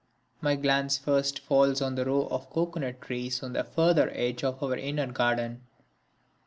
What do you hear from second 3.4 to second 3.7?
on the